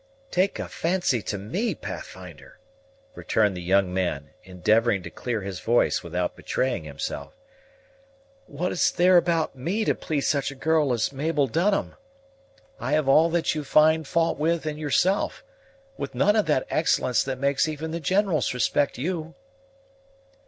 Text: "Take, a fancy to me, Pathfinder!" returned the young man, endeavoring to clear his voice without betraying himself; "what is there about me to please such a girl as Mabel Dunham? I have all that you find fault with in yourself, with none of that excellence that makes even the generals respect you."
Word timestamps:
"Take, 0.31 0.57
a 0.57 0.67
fancy 0.67 1.21
to 1.21 1.37
me, 1.37 1.75
Pathfinder!" 1.75 2.57
returned 3.13 3.55
the 3.55 3.61
young 3.61 3.93
man, 3.93 4.31
endeavoring 4.43 5.03
to 5.03 5.11
clear 5.11 5.41
his 5.41 5.59
voice 5.59 6.01
without 6.01 6.35
betraying 6.35 6.85
himself; 6.85 7.35
"what 8.47 8.71
is 8.71 8.89
there 8.89 9.15
about 9.15 9.55
me 9.55 9.85
to 9.85 9.93
please 9.93 10.27
such 10.27 10.49
a 10.49 10.55
girl 10.55 10.91
as 10.91 11.13
Mabel 11.13 11.45
Dunham? 11.45 11.93
I 12.79 12.93
have 12.93 13.07
all 13.07 13.29
that 13.29 13.53
you 13.53 13.63
find 13.63 14.07
fault 14.07 14.39
with 14.39 14.65
in 14.65 14.79
yourself, 14.79 15.43
with 15.99 16.15
none 16.15 16.35
of 16.35 16.47
that 16.47 16.65
excellence 16.71 17.21
that 17.23 17.37
makes 17.37 17.67
even 17.67 17.91
the 17.91 17.99
generals 17.99 18.55
respect 18.55 18.97
you." 18.97 19.35